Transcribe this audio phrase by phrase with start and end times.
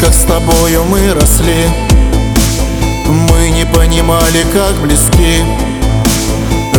[0.00, 1.66] как с тобою мы росли.
[3.06, 5.44] Мы не понимали, как близки.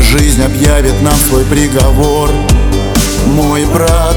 [0.02, 2.30] Жизнь объявит нам свой приговор.
[3.26, 4.16] Мой Брат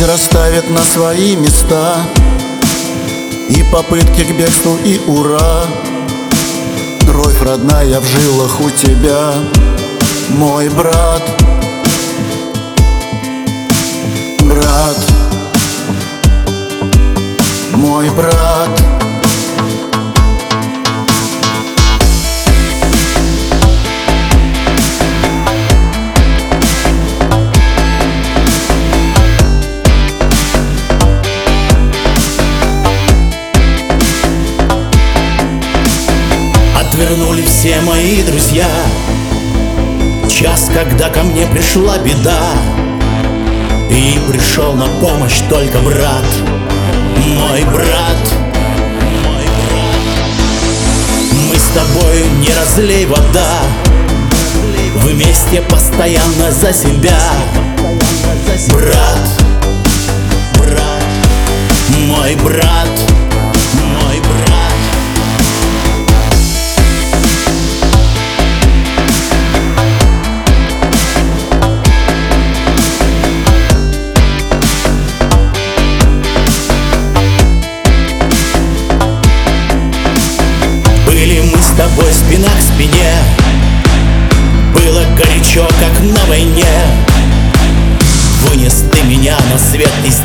[0.00, 1.96] Жизнь расставит на свои места.
[3.50, 5.66] И попытки к бегству, и ура.
[7.06, 9.34] Кровь родная в жилах у тебя
[10.30, 11.22] Мой брат.
[14.40, 14.96] Брат.
[17.74, 18.49] Мой брат
[37.10, 38.68] Отвернули все мои друзья.
[40.28, 42.38] Час, когда ко мне пришла беда
[43.90, 46.24] И пришел на помощь только брат
[47.26, 48.16] Мой брат.
[51.48, 53.58] Мы с тобой не разлей вода
[54.94, 57.18] Вместе постоянно за себя.
[58.72, 58.89] Брат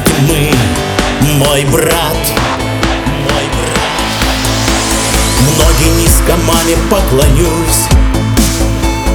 [0.04, 0.52] тьмы
[1.38, 2.18] Мой брат.
[3.24, 3.96] Мой брат.
[5.58, 7.88] Ноги низко маме поклонюсь.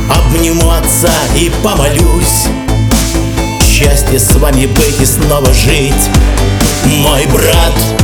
[0.09, 2.47] Обниму отца и помолюсь.
[3.65, 6.11] Счастье с вами быть и снова жить.
[6.85, 8.00] Мой брат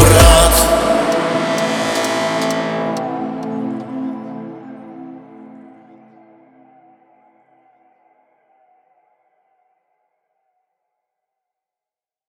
[0.00, 0.59] брат.